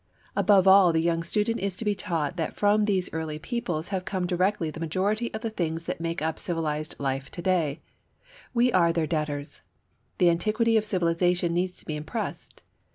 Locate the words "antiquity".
10.31-10.75